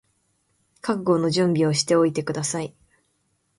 [0.81, 2.73] 覚悟の準備をしておいてください